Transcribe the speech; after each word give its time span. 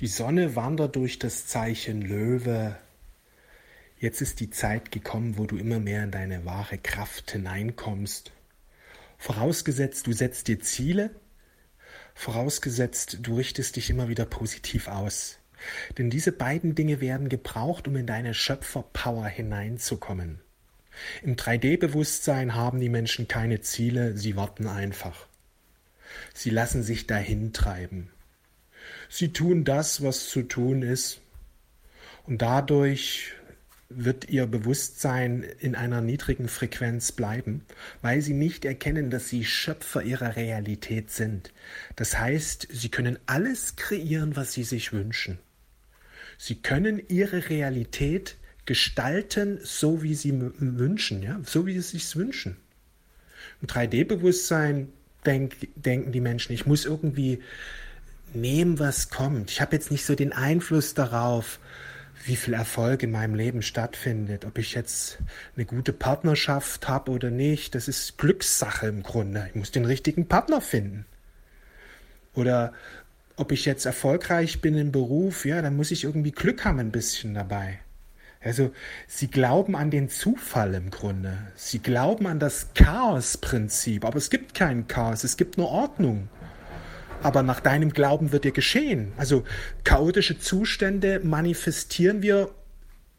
Die 0.00 0.08
Sonne 0.08 0.54
wandert 0.54 0.94
durch 0.94 1.18
das 1.18 1.46
Zeichen 1.46 2.02
Löwe. 2.02 2.76
Jetzt 3.98 4.20
ist 4.20 4.40
die 4.40 4.50
Zeit 4.50 4.92
gekommen, 4.92 5.38
wo 5.38 5.46
du 5.46 5.56
immer 5.56 5.80
mehr 5.80 6.04
in 6.04 6.10
deine 6.10 6.44
wahre 6.44 6.76
Kraft 6.76 7.30
hineinkommst. 7.30 8.30
Vorausgesetzt, 9.16 10.06
du 10.06 10.12
setzt 10.12 10.48
dir 10.48 10.60
Ziele. 10.60 11.16
Vorausgesetzt, 12.14 13.20
du 13.22 13.36
richtest 13.36 13.76
dich 13.76 13.88
immer 13.88 14.08
wieder 14.08 14.26
positiv 14.26 14.88
aus. 14.88 15.38
Denn 15.96 16.10
diese 16.10 16.32
beiden 16.32 16.74
Dinge 16.74 17.00
werden 17.00 17.30
gebraucht, 17.30 17.88
um 17.88 17.96
in 17.96 18.06
deine 18.06 18.34
Schöpferpower 18.34 19.26
hineinzukommen. 19.26 20.40
Im 21.22 21.36
3D-Bewusstsein 21.36 22.54
haben 22.54 22.80
die 22.80 22.90
Menschen 22.90 23.28
keine 23.28 23.62
Ziele, 23.62 24.14
sie 24.14 24.36
warten 24.36 24.66
einfach. 24.66 25.26
Sie 26.34 26.50
lassen 26.50 26.82
sich 26.82 27.06
dahin 27.06 27.54
treiben. 27.54 28.10
Sie 29.08 29.32
tun 29.32 29.64
das, 29.64 30.02
was 30.02 30.28
zu 30.28 30.42
tun 30.42 30.82
ist, 30.82 31.20
und 32.26 32.42
dadurch 32.42 33.32
wird 33.88 34.28
ihr 34.28 34.46
Bewusstsein 34.46 35.44
in 35.60 35.76
einer 35.76 36.00
niedrigen 36.00 36.48
Frequenz 36.48 37.12
bleiben, 37.12 37.64
weil 38.02 38.20
sie 38.20 38.34
nicht 38.34 38.64
erkennen, 38.64 39.10
dass 39.10 39.28
sie 39.28 39.44
Schöpfer 39.44 40.02
ihrer 40.02 40.34
Realität 40.34 41.10
sind. 41.10 41.52
Das 41.94 42.18
heißt, 42.18 42.66
sie 42.72 42.88
können 42.88 43.18
alles 43.26 43.76
kreieren, 43.76 44.34
was 44.34 44.52
sie 44.52 44.64
sich 44.64 44.92
wünschen. 44.92 45.38
Sie 46.36 46.56
können 46.56 47.00
ihre 47.08 47.48
Realität 47.48 48.36
gestalten, 48.66 49.60
so 49.62 50.02
wie 50.02 50.16
sie 50.16 50.34
wünschen, 50.34 51.22
ja, 51.22 51.40
so 51.44 51.66
wie 51.66 51.72
sie 51.74 51.78
es 51.78 51.90
sich 51.90 52.16
wünschen. 52.16 52.56
Im 53.62 53.68
3D-Bewusstsein 53.68 54.92
denk, 55.24 55.54
denken 55.76 56.10
die 56.10 56.20
Menschen, 56.20 56.52
ich 56.52 56.66
muss 56.66 56.84
irgendwie 56.84 57.40
nehmen, 58.34 58.78
was 58.78 59.10
kommt. 59.10 59.50
Ich 59.50 59.60
habe 59.60 59.76
jetzt 59.76 59.90
nicht 59.90 60.04
so 60.04 60.14
den 60.14 60.32
Einfluss 60.32 60.94
darauf, 60.94 61.58
wie 62.24 62.36
viel 62.36 62.54
Erfolg 62.54 63.02
in 63.02 63.12
meinem 63.12 63.34
Leben 63.34 63.62
stattfindet. 63.62 64.44
Ob 64.44 64.58
ich 64.58 64.74
jetzt 64.74 65.18
eine 65.54 65.64
gute 65.64 65.92
Partnerschaft 65.92 66.88
habe 66.88 67.12
oder 67.12 67.30
nicht, 67.30 67.74
das 67.74 67.88
ist 67.88 68.18
Glückssache 68.18 68.88
im 68.88 69.02
Grunde. 69.02 69.46
Ich 69.48 69.54
muss 69.54 69.70
den 69.70 69.84
richtigen 69.84 70.26
Partner 70.26 70.60
finden. 70.60 71.06
Oder 72.34 72.72
ob 73.36 73.52
ich 73.52 73.64
jetzt 73.64 73.86
erfolgreich 73.86 74.60
bin 74.60 74.76
im 74.76 74.92
Beruf, 74.92 75.44
ja, 75.44 75.62
dann 75.62 75.76
muss 75.76 75.90
ich 75.90 76.04
irgendwie 76.04 76.32
Glück 76.32 76.64
haben 76.64 76.80
ein 76.80 76.90
bisschen 76.90 77.34
dabei. 77.34 77.78
Also 78.42 78.70
sie 79.06 79.28
glauben 79.28 79.74
an 79.74 79.90
den 79.90 80.08
Zufall 80.08 80.74
im 80.74 80.90
Grunde. 80.90 81.36
Sie 81.54 81.80
glauben 81.80 82.26
an 82.26 82.38
das 82.38 82.68
Chaos-Prinzip. 82.74 84.04
Aber 84.04 84.18
es 84.18 84.30
gibt 84.30 84.54
kein 84.54 84.86
Chaos, 84.86 85.24
es 85.24 85.36
gibt 85.36 85.58
nur 85.58 85.68
Ordnung. 85.68 86.28
Aber 87.22 87.42
nach 87.42 87.60
deinem 87.60 87.90
Glauben 87.92 88.32
wird 88.32 88.44
dir 88.44 88.52
geschehen. 88.52 89.12
Also 89.16 89.44
chaotische 89.84 90.38
Zustände 90.38 91.20
manifestieren 91.22 92.22
wir 92.22 92.50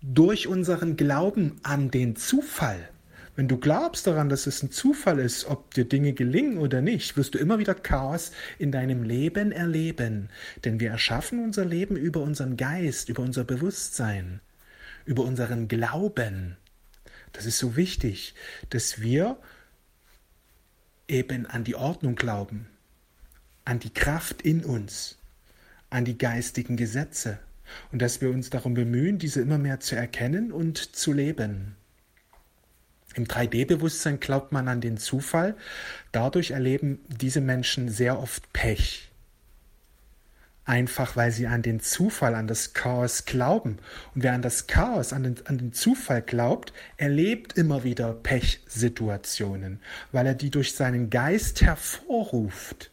durch 0.01 0.47
unseren 0.47 0.95
Glauben 0.97 1.59
an 1.63 1.91
den 1.91 2.15
Zufall. 2.15 2.89
Wenn 3.35 3.47
du 3.47 3.57
glaubst 3.57 4.07
daran, 4.07 4.29
dass 4.29 4.47
es 4.47 4.63
ein 4.63 4.71
Zufall 4.71 5.19
ist, 5.19 5.45
ob 5.45 5.73
dir 5.73 5.85
Dinge 5.85 6.13
gelingen 6.13 6.57
oder 6.57 6.81
nicht, 6.81 7.17
wirst 7.17 7.35
du 7.35 7.37
immer 7.37 7.59
wieder 7.59 7.75
Chaos 7.75 8.31
in 8.57 8.71
deinem 8.71 9.03
Leben 9.03 9.51
erleben. 9.51 10.29
Denn 10.65 10.79
wir 10.79 10.89
erschaffen 10.89 11.43
unser 11.43 11.65
Leben 11.65 11.95
über 11.95 12.21
unseren 12.21 12.57
Geist, 12.57 13.09
über 13.09 13.21
unser 13.21 13.43
Bewusstsein 13.43 14.41
über 15.07 15.23
unseren 15.23 15.67
Glauben. 15.67 16.57
Das 17.31 17.45
ist 17.45 17.57
so 17.57 17.75
wichtig, 17.75 18.35
dass 18.69 19.01
wir 19.01 19.37
eben 21.07 21.45
an 21.47 21.63
die 21.63 21.75
Ordnung 21.75 22.15
glauben, 22.15 22.67
an 23.67 23.79
die 23.79 23.93
Kraft 23.93 24.41
in 24.43 24.63
uns, 24.63 25.17
an 25.89 26.05
die 26.05 26.17
geistigen 26.17 26.77
Gesetze 26.77 27.37
und 27.91 28.01
dass 28.01 28.21
wir 28.21 28.29
uns 28.29 28.49
darum 28.49 28.73
bemühen, 28.73 29.19
diese 29.19 29.41
immer 29.41 29.57
mehr 29.57 29.81
zu 29.81 29.97
erkennen 29.97 30.53
und 30.53 30.77
zu 30.77 31.11
leben. 31.11 31.75
Im 33.15 33.25
3D-Bewusstsein 33.25 34.21
glaubt 34.21 34.53
man 34.53 34.69
an 34.69 34.79
den 34.79 34.97
Zufall, 34.97 35.57
dadurch 36.13 36.51
erleben 36.51 36.99
diese 37.07 37.41
Menschen 37.41 37.89
sehr 37.89 38.19
oft 38.19 38.53
Pech 38.53 39.11
einfach 40.63 41.15
weil 41.15 41.31
sie 41.31 41.47
an 41.47 41.61
den 41.61 41.79
Zufall, 41.79 42.35
an 42.35 42.45
das 42.45 42.73
Chaos 42.73 43.23
glauben. 43.23 43.79
Und 44.13 44.23
wer 44.23 44.33
an 44.33 44.41
das 44.41 44.67
Chaos, 44.67 45.13
an 45.13 45.23
den, 45.23 45.47
an 45.47 45.57
den 45.57 45.71
Zufall 45.71 46.21
glaubt, 46.21 46.73
erlebt 46.97 47.57
immer 47.57 47.85
wieder 47.85 48.11
Pechsituationen, 48.11 49.79
weil 50.11 50.27
er 50.27 50.35
die 50.35 50.49
durch 50.49 50.75
seinen 50.75 51.09
Geist 51.09 51.61
hervorruft. 51.61 52.91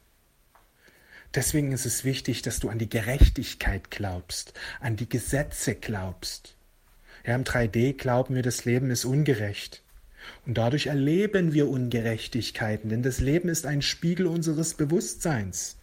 Deswegen 1.35 1.73
ist 1.73 1.85
es 1.85 2.05
wichtig, 2.05 2.43
dass 2.43 2.61
du 2.61 2.69
an 2.69 2.79
die 2.79 2.89
Gerechtigkeit 2.89 3.91
glaubst, 3.91 4.55
an 4.81 4.97
die 4.97 5.09
Gesetze 5.09 5.75
glaubst. 5.75 6.57
Ja, 7.27 7.35
im 7.35 7.45
3D 7.45 7.95
glauben 7.95 8.35
wir, 8.35 8.43
das 8.43 8.65
Leben 8.65 8.91
ist 8.91 9.05
ungerecht. 9.05 9.83
Und 10.47 10.59
dadurch 10.59 10.87
erleben 10.87 11.53
wir 11.53 11.69
Ungerechtigkeiten, 11.69 12.89
denn 12.89 13.03
das 13.03 13.21
Leben 13.21 13.49
ist 13.49 13.67
ein 13.67 13.83
Spiegel 13.83 14.27
unseres 14.27 14.75
Bewusstseins. 14.75 15.77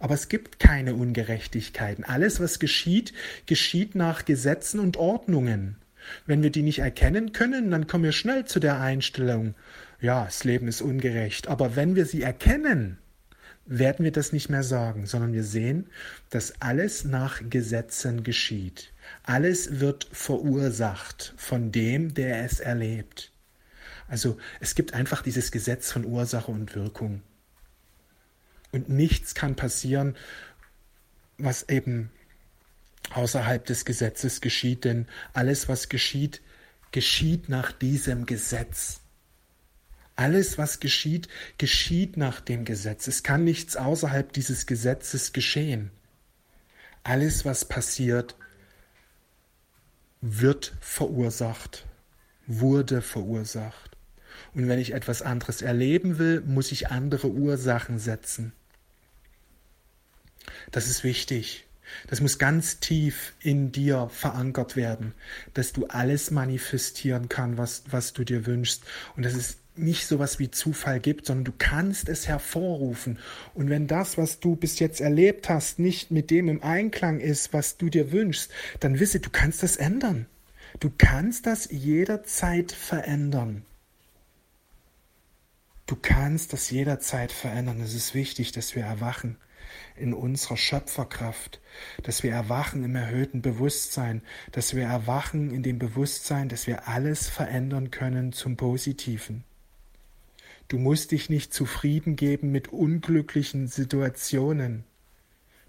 Aber 0.00 0.14
es 0.14 0.28
gibt 0.28 0.58
keine 0.58 0.94
Ungerechtigkeiten. 0.94 2.04
Alles, 2.04 2.40
was 2.40 2.58
geschieht, 2.58 3.12
geschieht 3.46 3.94
nach 3.94 4.24
Gesetzen 4.24 4.80
und 4.80 4.96
Ordnungen. 4.96 5.76
Wenn 6.26 6.42
wir 6.42 6.50
die 6.50 6.62
nicht 6.62 6.78
erkennen 6.78 7.32
können, 7.32 7.70
dann 7.70 7.86
kommen 7.86 8.04
wir 8.04 8.12
schnell 8.12 8.46
zu 8.46 8.60
der 8.60 8.80
Einstellung, 8.80 9.54
ja, 10.00 10.24
das 10.24 10.44
Leben 10.44 10.68
ist 10.68 10.80
ungerecht. 10.80 11.48
Aber 11.48 11.76
wenn 11.76 11.96
wir 11.96 12.06
sie 12.06 12.22
erkennen, 12.22 12.98
werden 13.68 14.02
wir 14.04 14.12
das 14.12 14.32
nicht 14.32 14.48
mehr 14.48 14.62
sagen, 14.62 15.06
sondern 15.06 15.34
wir 15.34 15.44
sehen, 15.44 15.88
dass 16.30 16.60
alles 16.60 17.04
nach 17.04 17.42
Gesetzen 17.48 18.24
geschieht. 18.24 18.92
Alles 19.22 19.78
wird 19.80 20.08
verursacht 20.10 21.34
von 21.36 21.70
dem, 21.70 22.14
der 22.14 22.44
es 22.44 22.60
erlebt. 22.60 23.30
Also 24.08 24.38
es 24.60 24.74
gibt 24.74 24.94
einfach 24.94 25.22
dieses 25.22 25.50
Gesetz 25.50 25.92
von 25.92 26.06
Ursache 26.06 26.50
und 26.50 26.74
Wirkung. 26.74 27.22
Und 28.72 28.88
nichts 28.88 29.34
kann 29.34 29.54
passieren, 29.54 30.16
was 31.36 31.68
eben 31.68 32.10
außerhalb 33.10 33.64
des 33.64 33.84
Gesetzes 33.84 34.40
geschieht, 34.40 34.84
denn 34.84 35.06
alles, 35.34 35.68
was 35.68 35.90
geschieht, 35.90 36.40
geschieht 36.90 37.50
nach 37.50 37.70
diesem 37.72 38.24
Gesetz. 38.24 39.00
Alles, 40.18 40.58
was 40.58 40.80
geschieht, 40.80 41.28
geschieht 41.58 42.16
nach 42.16 42.40
dem 42.40 42.64
Gesetz. 42.64 43.06
Es 43.06 43.22
kann 43.22 43.44
nichts 43.44 43.76
außerhalb 43.76 44.32
dieses 44.32 44.66
Gesetzes 44.66 45.32
geschehen. 45.32 45.92
Alles, 47.04 47.44
was 47.44 47.64
passiert, 47.64 48.34
wird 50.20 50.74
verursacht, 50.80 51.86
wurde 52.48 53.00
verursacht. 53.00 53.96
Und 54.54 54.66
wenn 54.66 54.80
ich 54.80 54.92
etwas 54.92 55.22
anderes 55.22 55.62
erleben 55.62 56.18
will, 56.18 56.40
muss 56.40 56.72
ich 56.72 56.90
andere 56.90 57.28
Ursachen 57.28 58.00
setzen. 58.00 58.52
Das 60.72 60.88
ist 60.88 61.04
wichtig. 61.04 61.67
Das 62.06 62.20
muss 62.20 62.38
ganz 62.38 62.80
tief 62.80 63.34
in 63.40 63.72
dir 63.72 64.08
verankert 64.12 64.76
werden, 64.76 65.14
dass 65.54 65.72
du 65.72 65.86
alles 65.86 66.30
manifestieren 66.30 67.28
kannst, 67.28 67.58
was, 67.58 67.82
was 67.90 68.12
du 68.12 68.24
dir 68.24 68.46
wünschst. 68.46 68.82
Und 69.16 69.24
dass 69.24 69.34
es 69.34 69.58
nicht 69.78 70.06
so 70.06 70.18
was 70.18 70.38
wie 70.38 70.50
Zufall 70.50 71.00
gibt, 71.00 71.26
sondern 71.26 71.44
du 71.44 71.52
kannst 71.56 72.08
es 72.08 72.26
hervorrufen. 72.28 73.18
Und 73.54 73.70
wenn 73.70 73.86
das, 73.86 74.18
was 74.18 74.40
du 74.40 74.56
bis 74.56 74.78
jetzt 74.78 75.00
erlebt 75.00 75.48
hast, 75.48 75.78
nicht 75.78 76.10
mit 76.10 76.30
dem 76.30 76.48
im 76.48 76.62
Einklang 76.62 77.20
ist, 77.20 77.52
was 77.52 77.76
du 77.76 77.88
dir 77.88 78.12
wünschst, 78.12 78.50
dann 78.80 78.98
wisse, 78.98 79.20
du 79.20 79.30
kannst 79.30 79.62
das 79.62 79.76
ändern. 79.76 80.26
Du 80.80 80.90
kannst 80.96 81.46
das 81.46 81.68
jederzeit 81.70 82.72
verändern. 82.72 83.64
Du 85.86 85.96
kannst 85.96 86.52
das 86.52 86.70
jederzeit 86.70 87.32
verändern. 87.32 87.80
Es 87.80 87.94
ist 87.94 88.14
wichtig, 88.14 88.52
dass 88.52 88.74
wir 88.76 88.82
erwachen 88.82 89.38
in 89.96 90.14
unserer 90.14 90.56
Schöpferkraft, 90.56 91.60
dass 92.02 92.22
wir 92.22 92.32
erwachen 92.32 92.84
im 92.84 92.94
erhöhten 92.96 93.42
Bewusstsein, 93.42 94.22
dass 94.52 94.74
wir 94.74 94.84
erwachen 94.84 95.50
in 95.50 95.62
dem 95.62 95.78
Bewusstsein, 95.78 96.48
dass 96.48 96.66
wir 96.66 96.88
alles 96.88 97.28
verändern 97.28 97.90
können 97.90 98.32
zum 98.32 98.56
Positiven. 98.56 99.44
Du 100.68 100.78
musst 100.78 101.12
dich 101.12 101.30
nicht 101.30 101.54
zufrieden 101.54 102.14
geben 102.14 102.52
mit 102.52 102.68
unglücklichen 102.68 103.68
Situationen. 103.68 104.84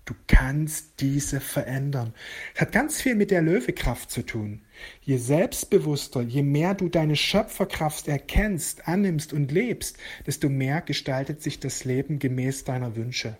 Du 0.09 0.15
kannst 0.25 1.01
diese 1.01 1.39
verändern. 1.39 2.15
Es 2.55 2.61
hat 2.61 2.71
ganz 2.71 2.99
viel 2.99 3.13
mit 3.13 3.29
der 3.29 3.43
Löwekraft 3.43 4.09
zu 4.09 4.23
tun. 4.25 4.63
Je 5.01 5.17
selbstbewusster, 5.17 6.21
je 6.21 6.41
mehr 6.41 6.73
du 6.73 6.89
deine 6.89 7.15
Schöpferkraft 7.15 8.07
erkennst, 8.07 8.87
annimmst 8.87 9.33
und 9.33 9.51
lebst, 9.51 9.97
desto 10.25 10.49
mehr 10.49 10.81
gestaltet 10.81 11.43
sich 11.43 11.59
das 11.59 11.85
Leben 11.85 12.17
gemäß 12.17 12.63
deiner 12.63 12.95
Wünsche. 12.95 13.37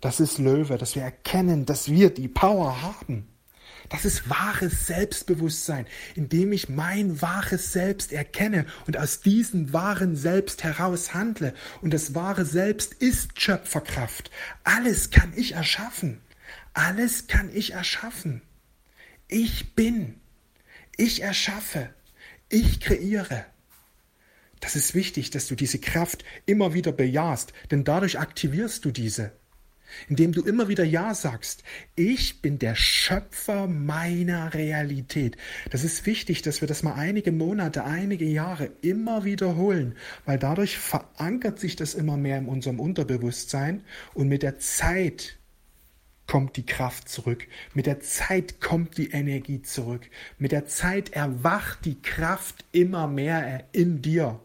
Das 0.00 0.20
ist 0.20 0.38
Löwe, 0.38 0.78
dass 0.78 0.94
wir 0.94 1.02
erkennen, 1.02 1.66
dass 1.66 1.88
wir 1.88 2.10
die 2.10 2.28
Power 2.28 2.82
haben. 2.82 3.28
Das 3.88 4.04
ist 4.04 4.28
wahres 4.28 4.86
Selbstbewusstsein, 4.86 5.86
indem 6.14 6.52
ich 6.52 6.68
mein 6.68 7.22
wahres 7.22 7.72
Selbst 7.72 8.12
erkenne 8.12 8.66
und 8.86 8.98
aus 8.98 9.20
diesem 9.20 9.72
wahren 9.72 10.14
Selbst 10.14 10.62
heraus 10.62 11.14
handle. 11.14 11.54
Und 11.80 11.94
das 11.94 12.14
wahre 12.14 12.44
Selbst 12.44 12.94
ist 12.94 13.40
Schöpferkraft. 13.40 14.30
Alles 14.64 15.10
kann 15.10 15.32
ich 15.36 15.52
erschaffen. 15.52 16.20
Alles 16.74 17.28
kann 17.28 17.50
ich 17.52 17.72
erschaffen. 17.72 18.42
Ich 19.26 19.74
bin. 19.74 20.20
Ich 20.96 21.22
erschaffe. 21.22 21.90
Ich 22.50 22.80
kreiere. 22.80 23.46
Das 24.60 24.76
ist 24.76 24.94
wichtig, 24.94 25.30
dass 25.30 25.46
du 25.46 25.54
diese 25.54 25.78
Kraft 25.78 26.24
immer 26.44 26.74
wieder 26.74 26.92
bejahst, 26.92 27.52
denn 27.70 27.84
dadurch 27.84 28.18
aktivierst 28.18 28.84
du 28.84 28.90
diese 28.90 29.32
indem 30.08 30.32
du 30.32 30.42
immer 30.42 30.68
wieder 30.68 30.84
Ja 30.84 31.14
sagst. 31.14 31.62
Ich 31.96 32.42
bin 32.42 32.58
der 32.58 32.74
Schöpfer 32.74 33.66
meiner 33.66 34.54
Realität. 34.54 35.36
Das 35.70 35.84
ist 35.84 36.06
wichtig, 36.06 36.42
dass 36.42 36.60
wir 36.60 36.68
das 36.68 36.82
mal 36.82 36.94
einige 36.94 37.32
Monate, 37.32 37.84
einige 37.84 38.24
Jahre 38.24 38.70
immer 38.82 39.24
wiederholen, 39.24 39.94
weil 40.24 40.38
dadurch 40.38 40.78
verankert 40.78 41.58
sich 41.58 41.76
das 41.76 41.94
immer 41.94 42.16
mehr 42.16 42.38
in 42.38 42.46
unserem 42.46 42.80
Unterbewusstsein 42.80 43.82
und 44.14 44.28
mit 44.28 44.42
der 44.42 44.58
Zeit 44.58 45.38
kommt 46.28 46.56
die 46.56 46.66
Kraft 46.66 47.08
zurück. 47.08 47.46
Mit 47.74 47.86
der 47.86 48.00
Zeit 48.00 48.60
kommt 48.60 48.98
die 48.98 49.10
Energie 49.10 49.62
zurück. 49.62 50.02
Mit 50.38 50.52
der 50.52 50.66
Zeit 50.66 51.10
erwacht 51.10 51.84
die 51.84 52.00
Kraft 52.00 52.64
immer 52.70 53.08
mehr 53.08 53.64
in 53.72 54.02
dir. 54.02 54.38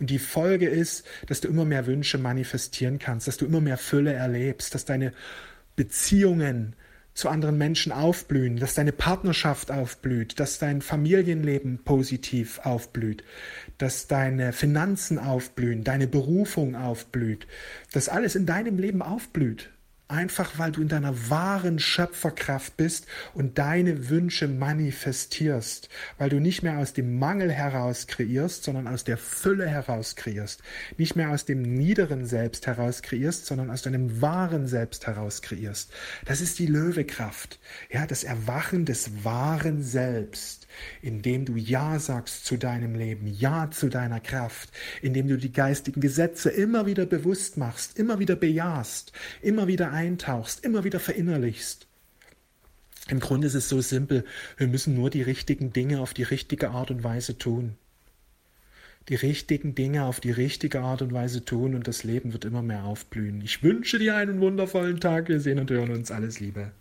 Und 0.00 0.10
die 0.10 0.18
Folge 0.18 0.68
ist, 0.68 1.06
dass 1.26 1.40
du 1.40 1.48
immer 1.48 1.64
mehr 1.64 1.86
Wünsche 1.86 2.18
manifestieren 2.18 2.98
kannst, 2.98 3.28
dass 3.28 3.36
du 3.36 3.46
immer 3.46 3.60
mehr 3.60 3.78
Fülle 3.78 4.12
erlebst, 4.12 4.74
dass 4.74 4.84
deine 4.84 5.12
Beziehungen 5.76 6.74
zu 7.18 7.28
anderen 7.28 7.58
Menschen 7.58 7.90
aufblühen, 7.90 8.58
dass 8.58 8.74
deine 8.74 8.92
Partnerschaft 8.92 9.72
aufblüht, 9.72 10.38
dass 10.38 10.60
dein 10.60 10.80
Familienleben 10.80 11.82
positiv 11.82 12.60
aufblüht, 12.60 13.24
dass 13.76 14.06
deine 14.06 14.52
Finanzen 14.52 15.18
aufblühen, 15.18 15.82
deine 15.82 16.06
Berufung 16.06 16.76
aufblüht, 16.76 17.48
dass 17.92 18.08
alles 18.08 18.36
in 18.36 18.46
deinem 18.46 18.78
Leben 18.78 19.02
aufblüht. 19.02 19.70
Einfach 20.10 20.58
weil 20.58 20.72
du 20.72 20.80
in 20.80 20.88
deiner 20.88 21.28
wahren 21.28 21.78
Schöpferkraft 21.78 22.78
bist 22.78 23.06
und 23.34 23.58
deine 23.58 24.08
Wünsche 24.08 24.48
manifestierst, 24.48 25.90
weil 26.16 26.30
du 26.30 26.40
nicht 26.40 26.62
mehr 26.62 26.78
aus 26.78 26.94
dem 26.94 27.18
Mangel 27.18 27.52
heraus 27.52 28.06
kreierst, 28.06 28.64
sondern 28.64 28.86
aus 28.86 29.04
der 29.04 29.18
Fülle 29.18 29.66
heraus 29.68 30.16
kreierst, 30.16 30.62
nicht 30.96 31.14
mehr 31.14 31.28
aus 31.28 31.44
dem 31.44 31.60
niederen 31.60 32.24
Selbst 32.24 32.66
heraus 32.66 33.02
kreierst, 33.02 33.44
sondern 33.44 33.70
aus 33.70 33.82
deinem 33.82 34.22
wahren 34.22 34.66
Selbst 34.66 35.06
heraus 35.06 35.42
kreierst. 35.42 35.92
Das 36.24 36.40
ist 36.40 36.58
die 36.58 36.66
Löwekraft, 36.66 37.60
ja, 37.90 38.06
das 38.06 38.24
Erwachen 38.24 38.86
des 38.86 39.24
wahren 39.24 39.82
Selbst 39.82 40.68
indem 41.02 41.44
du 41.44 41.56
Ja 41.56 41.98
sagst 41.98 42.44
zu 42.46 42.56
deinem 42.56 42.94
Leben, 42.94 43.26
Ja 43.26 43.70
zu 43.70 43.88
deiner 43.88 44.20
Kraft, 44.20 44.70
indem 45.02 45.28
du 45.28 45.36
die 45.36 45.52
geistigen 45.52 46.00
Gesetze 46.00 46.50
immer 46.50 46.86
wieder 46.86 47.06
bewusst 47.06 47.56
machst, 47.56 47.98
immer 47.98 48.18
wieder 48.18 48.36
bejahst, 48.36 49.12
immer 49.42 49.66
wieder 49.66 49.92
eintauchst, 49.98 50.64
immer 50.64 50.84
wieder 50.84 51.00
verinnerlichst. 51.00 51.86
Im 53.08 53.20
Grunde 53.20 53.48
ist 53.48 53.54
es 53.54 53.68
so 53.68 53.80
simpel, 53.80 54.24
wir 54.56 54.68
müssen 54.68 54.94
nur 54.94 55.10
die 55.10 55.22
richtigen 55.22 55.72
Dinge 55.72 56.00
auf 56.00 56.14
die 56.14 56.22
richtige 56.22 56.70
Art 56.70 56.90
und 56.90 57.02
Weise 57.02 57.36
tun. 57.36 57.76
Die 59.08 59.14
richtigen 59.14 59.74
Dinge 59.74 60.04
auf 60.04 60.20
die 60.20 60.30
richtige 60.30 60.80
Art 60.82 61.02
und 61.02 61.12
Weise 61.12 61.44
tun 61.44 61.74
und 61.74 61.88
das 61.88 62.04
Leben 62.04 62.32
wird 62.32 62.44
immer 62.44 62.62
mehr 62.62 62.84
aufblühen. 62.84 63.40
Ich 63.40 63.62
wünsche 63.62 63.98
dir 63.98 64.16
einen 64.16 64.40
wundervollen 64.40 65.00
Tag. 65.00 65.28
Wir 65.28 65.40
sehen 65.40 65.58
und 65.58 65.70
hören 65.70 65.90
uns. 65.90 66.10
Alles 66.10 66.40
Liebe. 66.40 66.72